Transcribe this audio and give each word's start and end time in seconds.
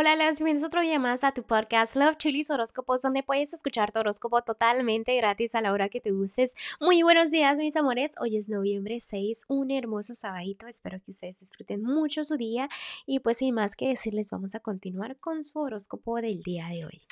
Hola, 0.00 0.14
las 0.14 0.36
bienvenidos 0.36 0.64
otro 0.64 0.80
día 0.80 1.00
más 1.00 1.24
a 1.24 1.32
tu 1.32 1.42
podcast 1.42 1.96
Love 1.96 2.18
Chilis 2.18 2.50
Horóscopos, 2.50 3.02
donde 3.02 3.24
puedes 3.24 3.52
escuchar 3.52 3.90
tu 3.90 3.98
horóscopo 3.98 4.42
totalmente 4.42 5.16
gratis 5.16 5.56
a 5.56 5.60
la 5.60 5.72
hora 5.72 5.88
que 5.88 6.00
te 6.00 6.12
gustes. 6.12 6.54
Muy 6.80 7.02
buenos 7.02 7.32
días, 7.32 7.58
mis 7.58 7.74
amores. 7.74 8.12
Hoy 8.20 8.36
es 8.36 8.48
noviembre 8.48 9.00
6, 9.00 9.46
un 9.48 9.72
hermoso 9.72 10.14
sabadito. 10.14 10.68
Espero 10.68 10.98
que 11.04 11.10
ustedes 11.10 11.40
disfruten 11.40 11.82
mucho 11.82 12.22
su 12.22 12.36
día. 12.36 12.68
Y 13.06 13.18
pues 13.18 13.38
sin 13.38 13.56
más 13.56 13.74
que 13.74 13.88
decirles, 13.88 14.30
vamos 14.30 14.54
a 14.54 14.60
continuar 14.60 15.16
con 15.16 15.42
su 15.42 15.58
horóscopo 15.58 16.20
del 16.20 16.44
día 16.44 16.68
de 16.68 16.84
hoy. 16.84 17.02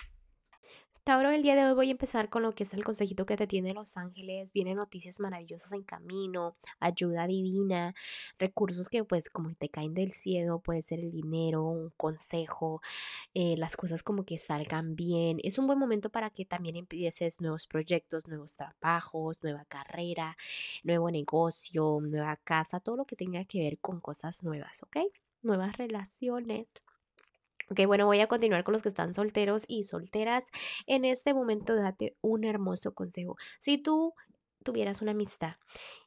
Tauro, 1.06 1.30
el 1.30 1.44
día 1.44 1.54
de 1.54 1.64
hoy 1.64 1.72
voy 1.72 1.86
a 1.86 1.92
empezar 1.92 2.28
con 2.28 2.42
lo 2.42 2.50
que 2.50 2.64
es 2.64 2.74
el 2.74 2.82
consejito 2.82 3.26
que 3.26 3.36
te 3.36 3.46
tiene 3.46 3.72
Los 3.72 3.96
Ángeles. 3.96 4.52
Vienen 4.52 4.74
noticias 4.74 5.20
maravillosas 5.20 5.70
en 5.70 5.84
camino, 5.84 6.56
ayuda 6.80 7.28
divina, 7.28 7.94
recursos 8.40 8.88
que 8.88 9.04
pues 9.04 9.30
como 9.30 9.54
te 9.54 9.68
caen 9.68 9.94
del 9.94 10.10
cielo, 10.10 10.58
puede 10.58 10.82
ser 10.82 10.98
el 10.98 11.12
dinero, 11.12 11.62
un 11.62 11.90
consejo, 11.96 12.80
eh, 13.34 13.54
las 13.56 13.76
cosas 13.76 14.02
como 14.02 14.24
que 14.24 14.36
salgan 14.38 14.96
bien. 14.96 15.38
Es 15.44 15.60
un 15.60 15.68
buen 15.68 15.78
momento 15.78 16.10
para 16.10 16.30
que 16.30 16.44
también 16.44 16.74
empieces 16.74 17.40
nuevos 17.40 17.68
proyectos, 17.68 18.26
nuevos 18.26 18.56
trabajos, 18.56 19.38
nueva 19.44 19.64
carrera, 19.66 20.36
nuevo 20.82 21.12
negocio, 21.12 22.00
nueva 22.02 22.36
casa, 22.42 22.80
todo 22.80 22.96
lo 22.96 23.04
que 23.04 23.14
tenga 23.14 23.44
que 23.44 23.60
ver 23.60 23.78
con 23.78 24.00
cosas 24.00 24.42
nuevas, 24.42 24.82
¿ok? 24.82 24.96
Nuevas 25.42 25.76
relaciones. 25.76 26.74
Ok, 27.68 27.80
bueno, 27.86 28.06
voy 28.06 28.20
a 28.20 28.28
continuar 28.28 28.62
con 28.62 28.72
los 28.72 28.82
que 28.82 28.88
están 28.88 29.12
solteros 29.12 29.64
y 29.66 29.84
solteras. 29.84 30.46
En 30.86 31.04
este 31.04 31.34
momento, 31.34 31.74
date 31.74 32.16
un 32.22 32.44
hermoso 32.44 32.94
consejo. 32.94 33.36
Si 33.58 33.78
tú 33.78 34.14
tuvieras 34.62 35.02
una 35.02 35.12
amistad 35.12 35.56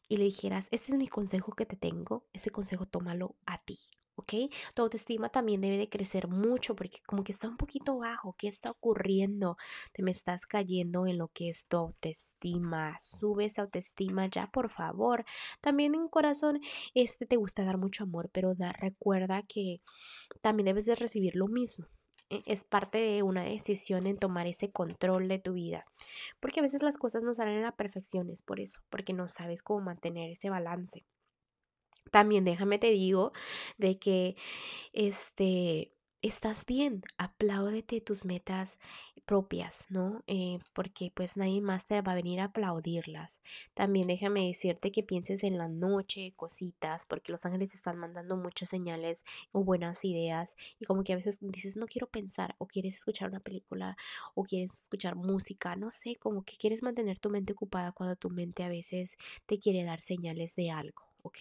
y 0.07 0.17
le 0.17 0.25
dijeras, 0.25 0.67
este 0.71 0.91
es 0.91 0.97
mi 0.97 1.07
consejo 1.07 1.53
que 1.53 1.65
te 1.65 1.75
tengo, 1.75 2.25
ese 2.33 2.49
consejo 2.49 2.85
tómalo 2.85 3.35
a 3.45 3.61
ti, 3.61 3.77
¿ok? 4.19 4.33
Tu 4.73 4.81
autoestima 4.81 5.29
también 5.29 5.61
debe 5.61 5.77
de 5.77 5.89
crecer 5.89 6.27
mucho 6.27 6.75
porque 6.75 6.99
como 7.05 7.23
que 7.23 7.31
está 7.31 7.47
un 7.47 7.57
poquito 7.57 7.97
bajo. 7.97 8.35
¿Qué 8.37 8.47
está 8.47 8.71
ocurriendo? 8.71 9.57
Te 9.93 10.03
me 10.03 10.11
estás 10.11 10.45
cayendo 10.45 11.07
en 11.07 11.17
lo 11.17 11.29
que 11.29 11.49
es 11.49 11.67
tu 11.67 11.77
autoestima. 11.77 12.97
Sube 12.99 13.45
esa 13.45 13.63
autoestima 13.63 14.27
ya, 14.27 14.47
por 14.47 14.69
favor. 14.69 15.25
También 15.61 15.95
en 15.95 16.07
corazón, 16.07 16.59
este 16.93 17.25
te 17.25 17.37
gusta 17.37 17.63
dar 17.63 17.77
mucho 17.77 18.03
amor, 18.03 18.29
pero 18.31 18.55
da, 18.55 18.73
recuerda 18.73 19.43
que 19.43 19.81
también 20.41 20.65
debes 20.65 20.85
de 20.85 20.95
recibir 20.95 21.35
lo 21.35 21.47
mismo 21.47 21.87
e, 22.29 22.43
es 22.45 22.63
parte 22.63 22.99
de 22.99 23.23
una 23.23 23.43
decisión 23.43 24.07
en 24.07 24.17
tomar 24.17 24.47
ese 24.47 24.71
control 24.71 25.27
de 25.27 25.39
tu 25.39 25.53
vida. 25.53 25.85
Porque 26.39 26.59
a 26.59 26.63
veces 26.63 26.83
las 26.83 26.97
cosas 26.97 27.23
no 27.23 27.33
salen 27.33 27.59
a 27.59 27.61
la 27.61 27.75
perfección, 27.75 28.29
es 28.29 28.41
por 28.41 28.59
eso, 28.59 28.81
porque 28.89 29.13
no 29.13 29.27
sabes 29.27 29.63
cómo 29.63 29.81
mantener 29.81 30.31
ese 30.31 30.49
balance. 30.49 31.05
También 32.11 32.43
déjame 32.45 32.79
te 32.79 32.91
digo 32.91 33.31
de 33.77 33.99
que 33.99 34.35
este 34.93 35.93
estás 36.21 36.65
bien, 36.65 37.01
apláudete 37.17 38.01
tus 38.01 38.25
metas 38.25 38.79
propias, 39.25 39.85
¿no? 39.89 40.23
Eh, 40.27 40.59
porque 40.73 41.11
pues 41.15 41.37
nadie 41.37 41.61
más 41.61 41.85
te 41.85 42.01
va 42.01 42.11
a 42.13 42.15
venir 42.15 42.39
a 42.41 42.45
aplaudirlas. 42.45 43.41
También 43.73 44.07
déjame 44.07 44.47
decirte 44.47 44.91
que 44.91 45.03
pienses 45.03 45.43
en 45.43 45.57
la 45.57 45.67
noche, 45.69 46.33
cositas, 46.35 47.05
porque 47.05 47.31
los 47.31 47.45
ángeles 47.45 47.73
están 47.75 47.97
mandando 47.97 48.35
muchas 48.37 48.69
señales 48.69 49.23
o 49.51 49.63
buenas 49.63 50.03
ideas 50.03 50.55
y 50.79 50.85
como 50.85 51.03
que 51.03 51.13
a 51.13 51.15
veces 51.15 51.37
dices 51.41 51.77
no 51.77 51.85
quiero 51.85 52.07
pensar 52.09 52.55
o 52.57 52.67
quieres 52.67 52.95
escuchar 52.95 53.29
una 53.29 53.39
película 53.39 53.95
o 54.35 54.43
quieres 54.43 54.73
escuchar 54.73 55.15
música, 55.15 55.75
no 55.75 55.91
sé, 55.91 56.15
como 56.17 56.43
que 56.43 56.57
quieres 56.57 56.83
mantener 56.83 57.19
tu 57.19 57.29
mente 57.29 57.53
ocupada 57.53 57.91
cuando 57.91 58.15
tu 58.15 58.29
mente 58.29 58.63
a 58.63 58.69
veces 58.69 59.17
te 59.45 59.59
quiere 59.59 59.83
dar 59.83 60.01
señales 60.01 60.55
de 60.55 60.71
algo. 60.71 61.08
¿Ok? 61.23 61.37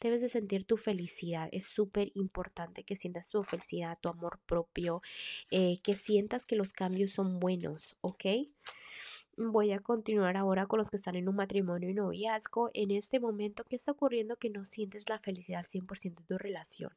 Debes 0.00 0.20
de 0.20 0.28
sentir 0.28 0.64
tu 0.64 0.76
felicidad. 0.76 1.48
Es 1.52 1.66
súper 1.66 2.12
importante 2.14 2.84
que 2.84 2.96
sientas 2.96 3.28
tu 3.28 3.42
felicidad, 3.42 3.98
tu 4.00 4.08
amor 4.08 4.40
propio, 4.46 5.02
eh, 5.50 5.78
que 5.82 5.96
sientas 5.96 6.46
que 6.46 6.56
los 6.56 6.72
cambios 6.72 7.12
son 7.12 7.40
buenos, 7.40 7.96
¿ok? 8.00 8.24
Voy 9.36 9.72
a 9.72 9.80
continuar 9.80 10.36
ahora 10.36 10.66
con 10.66 10.78
los 10.78 10.90
que 10.90 10.96
están 10.96 11.16
en 11.16 11.28
un 11.28 11.36
matrimonio 11.36 11.88
y 11.88 11.94
noviazgo. 11.94 12.70
En 12.74 12.90
este 12.90 13.18
momento, 13.18 13.64
¿qué 13.64 13.76
está 13.76 13.92
ocurriendo 13.92 14.36
que 14.36 14.50
no 14.50 14.64
sientes 14.64 15.08
la 15.08 15.18
felicidad 15.18 15.60
al 15.60 15.66
100% 15.66 16.22
de 16.22 16.26
tu 16.26 16.38
relación? 16.38 16.92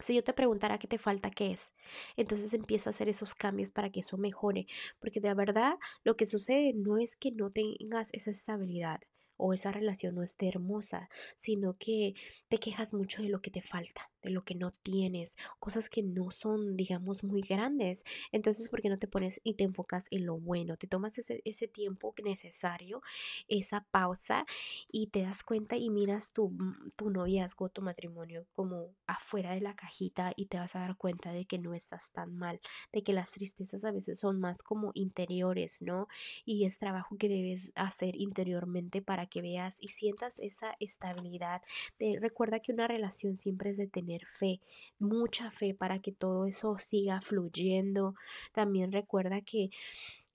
Si 0.00 0.14
yo 0.14 0.22
te 0.22 0.32
preguntara 0.32 0.78
qué 0.78 0.86
te 0.86 0.98
falta, 0.98 1.30
qué 1.30 1.50
es, 1.50 1.72
entonces 2.16 2.54
empieza 2.54 2.88
a 2.88 2.92
hacer 2.92 3.08
esos 3.08 3.34
cambios 3.34 3.72
para 3.72 3.90
que 3.90 4.00
eso 4.00 4.16
mejore, 4.16 4.66
porque 5.00 5.20
de 5.20 5.34
verdad 5.34 5.74
lo 6.04 6.16
que 6.16 6.24
sucede 6.24 6.72
no 6.72 6.98
es 6.98 7.16
que 7.16 7.32
no 7.32 7.50
tengas 7.50 8.10
esa 8.12 8.30
estabilidad, 8.30 9.00
o 9.38 9.54
esa 9.54 9.72
relación 9.72 10.14
no 10.14 10.22
esté 10.22 10.48
hermosa, 10.48 11.08
sino 11.36 11.76
que 11.78 12.14
te 12.48 12.58
quejas 12.58 12.92
mucho 12.92 13.22
de 13.22 13.28
lo 13.28 13.40
que 13.40 13.50
te 13.50 13.62
falta, 13.62 14.10
de 14.22 14.30
lo 14.30 14.44
que 14.44 14.54
no 14.54 14.72
tienes, 14.72 15.36
cosas 15.58 15.88
que 15.88 16.02
no 16.02 16.30
son, 16.30 16.76
digamos, 16.76 17.24
muy 17.24 17.40
grandes. 17.40 18.04
Entonces, 18.32 18.68
¿por 18.68 18.82
qué 18.82 18.88
no 18.88 18.98
te 18.98 19.08
pones 19.08 19.40
y 19.44 19.54
te 19.54 19.64
enfocas 19.64 20.06
en 20.10 20.26
lo 20.26 20.38
bueno? 20.38 20.76
Te 20.76 20.86
tomas 20.86 21.18
ese, 21.18 21.68
tiempo 21.68 22.14
necesario, 22.24 23.02
esa 23.46 23.86
pausa 23.90 24.44
y 24.90 25.08
te 25.08 25.22
das 25.22 25.42
cuenta 25.42 25.76
y 25.76 25.90
miras 25.90 26.32
tu, 26.32 26.50
mm, 26.50 26.92
tu 26.96 27.10
noviazgo, 27.10 27.68
tu 27.68 27.82
matrimonio 27.82 28.46
como 28.52 28.94
afuera 29.06 29.54
de 29.54 29.60
la 29.60 29.76
cajita 29.76 30.32
y 30.36 30.46
te 30.46 30.58
vas 30.58 30.74
a 30.76 30.80
dar 30.80 30.96
cuenta 30.96 31.32
de 31.32 31.44
que 31.44 31.58
no 31.58 31.74
estás 31.74 32.10
tan 32.10 32.36
mal, 32.36 32.60
de 32.92 33.02
que 33.02 33.12
las 33.12 33.32
tristezas 33.32 33.84
a 33.84 33.92
veces 33.92 34.18
son 34.18 34.40
más 34.40 34.62
como 34.62 34.90
interiores, 34.94 35.80
¿no? 35.82 36.08
Y 36.44 36.64
es 36.64 36.78
trabajo 36.78 37.16
que 37.18 37.28
debes 37.28 37.72
hacer 37.76 38.16
interiormente 38.16 39.02
para 39.02 39.26
que 39.28 39.42
veas 39.42 39.82
y 39.82 39.88
sientas 39.88 40.38
esa 40.38 40.74
estabilidad. 40.80 41.62
De, 41.98 42.18
recuerda 42.20 42.60
que 42.60 42.72
una 42.72 42.88
relación 42.88 43.36
siempre 43.36 43.70
es 43.70 43.76
de 43.76 43.86
tener 43.86 44.26
fe, 44.26 44.60
mucha 44.98 45.50
fe 45.50 45.74
para 45.74 46.00
que 46.00 46.12
todo 46.12 46.46
eso 46.46 46.76
siga 46.78 47.20
fluyendo. 47.20 48.14
También 48.52 48.92
recuerda 48.92 49.40
que 49.40 49.70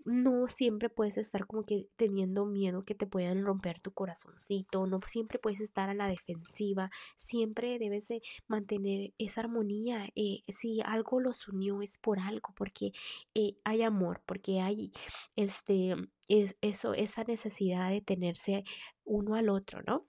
no 0.05 0.47
siempre 0.47 0.89
puedes 0.89 1.17
estar 1.17 1.45
como 1.47 1.65
que 1.65 1.89
teniendo 1.95 2.45
miedo 2.45 2.85
que 2.85 2.95
te 2.95 3.07
puedan 3.07 3.45
romper 3.45 3.81
tu 3.81 3.91
corazoncito, 3.93 4.85
no 4.87 4.99
siempre 5.07 5.39
puedes 5.39 5.61
estar 5.61 5.89
a 5.89 5.93
la 5.93 6.07
defensiva, 6.07 6.89
siempre 7.15 7.79
debes 7.79 8.07
de 8.07 8.21
mantener 8.47 9.13
esa 9.17 9.41
armonía. 9.41 10.09
Eh, 10.15 10.43
si 10.47 10.81
algo 10.81 11.19
los 11.19 11.47
unió 11.47 11.81
es 11.81 11.97
por 11.97 12.19
algo, 12.19 12.53
porque 12.55 12.91
eh, 13.35 13.57
hay 13.63 13.83
amor, 13.83 14.21
porque 14.25 14.61
hay 14.61 14.91
este, 15.35 15.95
es, 16.27 16.55
eso, 16.61 16.93
esa 16.93 17.23
necesidad 17.23 17.89
de 17.89 18.01
tenerse 18.01 18.63
uno 19.03 19.35
al 19.35 19.49
otro, 19.49 19.81
¿no? 19.85 20.07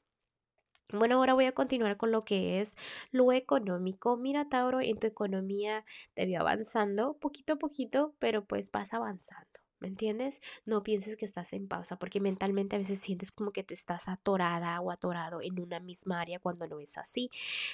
Bueno, 0.93 1.17
ahora 1.17 1.35
voy 1.35 1.47
a 1.47 1.53
continuar 1.53 1.97
con 1.97 2.13
lo 2.13 2.25
que 2.25 2.61
es 2.61 2.77
lo 3.11 3.33
económico. 3.33 4.17
Mira, 4.17 4.49
Tauro, 4.49 4.81
en 4.81 4.99
tu 4.99 5.07
economía 5.07 5.85
te 6.15 6.27
veo 6.27 6.41
avanzando 6.41 7.19
poquito 7.19 7.55
a 7.55 7.57
poquito, 7.57 8.15
pero 8.21 8.45
pues 8.47 8.71
vas 8.71 8.95
avanzando. 8.95 9.64
¿Me 9.85 9.89
entiendes? 9.89 10.41
No 10.65 10.83
pienses 10.83 11.15
que 11.15 11.27
estás 11.27 11.53
en 11.53 11.69
pausa 11.69 11.99
porque 11.99 12.19
mentalmente 12.19 12.75
a 12.75 12.79
veces 12.79 13.01
sientes 13.01 13.31
como 13.31 13.53
que 13.53 13.63
te 13.63 13.75
estás 13.75 14.09
atorada 14.09 14.81
o 14.81 14.91
atorado 14.91 15.43
en 15.43 15.61
una 15.61 15.79
misma 15.79 16.23
área 16.23 16.39
cuando 16.39 16.67
no 16.67 16.81
es 16.81 16.97
así. 16.97 17.29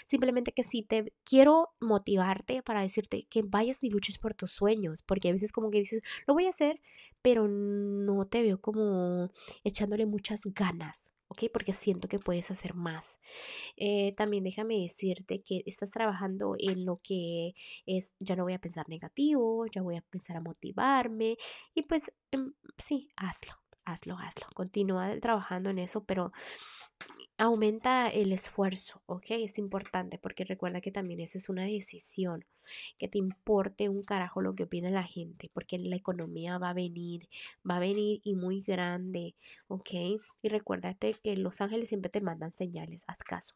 Simplemente 0.07 0.51
que 0.51 0.65
sí 0.65 0.83
te 0.83 1.13
quiero 1.23 1.69
motivarte 1.79 2.65
para 2.65 2.83
decirte 2.83 3.29
que 3.31 3.43
vayas 3.43 3.85
y 3.85 3.91
luches 3.91 4.19
por 4.19 4.35
tus 4.35 4.51
sueños, 4.51 5.05
porque 5.05 5.29
a 5.29 5.33
veces 5.33 5.53
como 5.53 5.71
que 5.71 5.79
dices, 5.79 6.03
lo 6.27 6.35
voy 6.35 6.47
a 6.47 6.49
hacer, 6.49 6.81
pero 7.23 7.49
no 7.49 8.27
te 8.27 8.43
veo 8.43 8.61
como 8.61 9.31
echándole 9.65 10.07
muchas 10.07 10.43
ganas. 10.45 11.13
¿ok? 11.31 11.45
Porque 11.53 11.73
siento 11.73 12.09
que 12.09 12.19
puedes 12.19 12.51
hacer 12.51 12.75
más. 12.75 13.21
Eh, 13.77 14.13
también 14.17 14.45
déjame 14.45 14.81
decirte 14.81 15.43
que 15.43 15.63
estás 15.65 15.93
trabajando 15.93 16.57
en 16.59 16.85
lo 16.85 17.01
que 17.03 17.55
es, 17.87 18.15
ya 18.19 18.35
no 18.37 18.43
voy 18.45 18.55
a 18.55 18.61
pensar 18.61 18.89
negativo, 18.89 19.67
ya 19.67 19.81
voy 19.83 19.97
a 19.97 20.03
pensar 20.03 20.37
a 20.37 20.41
motivarme 20.41 21.37
y 21.73 21.83
pues 21.83 22.13
em, 22.33 22.53
sí, 22.77 23.11
hazlo, 23.17 23.53
hazlo, 23.85 24.19
hazlo. 24.19 24.47
Continúa 24.55 25.19
trabajando 25.21 25.71
en 25.71 25.79
eso, 25.79 26.05
pero 26.05 26.33
aumenta 27.41 28.09
el 28.09 28.33
esfuerzo, 28.33 29.03
¿ok? 29.07 29.31
Es 29.31 29.59
importante 29.59 30.19
porque 30.19 30.45
recuerda 30.45 30.83
que 30.83 30.93
también 30.93 31.21
esa 31.21 31.39
es 31.39 31.49
una 31.49 31.65
decisión, 31.65 32.45
que 32.99 33.09
te 33.09 33.17
importe 33.17 33.89
un 33.89 34.03
carajo 34.03 34.43
lo 34.43 34.55
que 34.55 34.65
opina 34.65 34.91
la 34.91 35.05
gente, 35.05 35.51
porque 35.55 35.79
la 35.79 35.97
economía 35.97 36.59
va 36.59 36.71
a 36.71 36.75
venir, 36.75 37.31
va 37.69 37.77
a 37.77 37.81
venir 37.81 38.21
y 38.25 38.35
muy 38.35 38.61
grande, 38.61 39.37
¿ok? 39.69 39.91
Y 40.43 40.49
recuérdate 40.49 41.15
que 41.15 41.35
los 41.37 41.63
ángeles 41.63 41.89
siempre 41.89 42.11
te 42.11 42.21
mandan 42.21 42.53
señales, 42.53 43.05
haz 43.09 43.23
caso. 43.23 43.55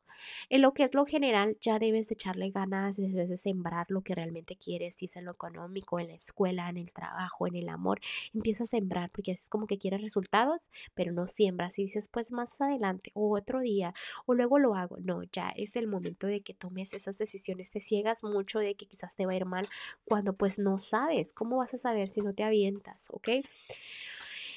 En 0.49 0.63
lo 0.63 0.73
que 0.73 0.83
es 0.83 0.95
lo 0.95 1.05
general, 1.05 1.59
ya 1.61 1.79
debes 1.79 2.09
de 2.09 2.15
echarle 2.15 2.49
ganas, 2.51 2.97
debes 2.97 3.29
de 3.29 3.37
sembrar 3.37 3.87
lo 3.91 4.01
que 4.01 4.15
realmente 4.15 4.57
quieres, 4.57 4.95
si 4.95 5.05
es 5.05 5.17
en 5.17 5.27
lo 5.27 5.33
económico, 5.33 6.01
en 6.01 6.09
la 6.09 6.15
escuela, 6.15 6.71
en 6.71 6.79
el 6.79 6.93
trabajo, 6.93 7.47
en 7.47 7.57
el 7.57 7.69
amor, 7.69 8.01
empieza 8.33 8.63
a 8.63 8.67
sembrar, 8.67 9.11
porque 9.11 9.33
es 9.33 9.51
como 9.51 9.67
que 9.67 9.77
quieres 9.77 10.01
resultados, 10.01 10.71
pero 10.95 11.13
no 11.13 11.29
siembras 11.29 11.79
y 11.79 11.83
dices, 11.83 12.09
pues 12.09 12.33
más 12.33 12.59
adelante 12.63 13.11
o 13.13 13.34
otro 13.35 13.61
día 13.61 13.95
o 14.27 14.35
luego 14.35 14.59
lo 14.59 14.75
hago. 14.75 14.99
No, 15.01 15.23
ya 15.25 15.51
es 15.57 15.77
el 15.77 15.87
momento 15.87 16.27
de 16.27 16.43
que 16.43 16.55
tomes 16.55 16.95
esas 16.95 17.19
decisiones. 17.19 17.71
Te 17.71 17.81
ciegas 17.81 18.23
mucho 18.23 18.59
de 18.59 18.75
que 18.75 18.87
quizás 18.87 19.17
te 19.17 19.27
va 19.27 19.33
a 19.33 19.37
ir 19.37 19.47
mal 19.47 19.67
cuando 20.05 20.35
pues 20.35 20.59
no 20.59 20.79
sabes. 20.79 21.33
¿Cómo 21.33 21.59
vas 21.59 21.75
a 21.75 21.79
saber 21.79 22.09
si 22.09 22.21
no 22.21 22.35
te 22.35 22.45
avientas? 22.45 23.09
¿Ok? 23.13 23.29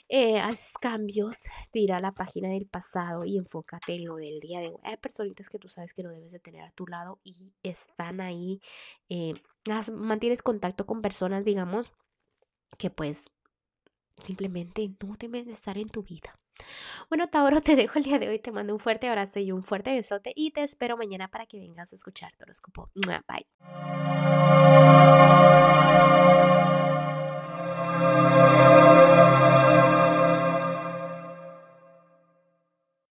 Eh, 0.09 0.39
haces 0.39 0.75
cambios, 0.79 1.43
tira 1.71 1.99
la 1.99 2.13
página 2.13 2.47
del 2.47 2.65
pasado 2.65 3.25
y 3.25 3.37
enfócate 3.37 3.95
en 3.95 4.05
lo 4.05 4.15
del 4.15 4.39
día 4.39 4.61
de 4.61 4.69
hoy. 4.69 4.79
Hay 4.83 4.95
personitas 4.97 5.49
que 5.49 5.59
tú 5.59 5.67
sabes 5.67 5.93
que 5.93 6.01
no 6.01 6.11
debes 6.11 6.31
de 6.31 6.39
tener 6.39 6.63
a 6.63 6.71
tu 6.71 6.87
lado 6.87 7.19
y 7.25 7.51
están 7.63 8.21
ahí 8.21 8.61
eh, 9.09 9.33
mantienes 9.93 10.41
contacto 10.41 10.85
con 10.85 11.01
personas, 11.01 11.43
digamos, 11.43 11.91
que 12.77 12.89
pues 12.89 13.25
simplemente 14.23 14.89
no 15.03 15.13
deben 15.19 15.49
estar 15.49 15.77
en 15.77 15.89
tu 15.89 16.03
vida. 16.03 16.39
Bueno, 17.09 17.27
Tauro, 17.29 17.61
te 17.61 17.75
dejo 17.75 17.99
el 17.99 18.05
día 18.05 18.19
de 18.19 18.29
hoy, 18.29 18.39
te 18.39 18.51
mando 18.51 18.73
un 18.73 18.79
fuerte 18.79 19.07
abrazo 19.07 19.39
y 19.39 19.51
un 19.51 19.63
fuerte 19.63 19.91
besote 19.91 20.33
y 20.35 20.51
te 20.51 20.61
espero 20.61 20.97
mañana 20.97 21.29
para 21.29 21.45
que 21.45 21.59
vengas 21.59 21.93
a 21.93 21.95
escuchar 21.95 22.35
tu 22.35 22.43
horóscopo. 22.43 22.89
Bye. 23.27 23.47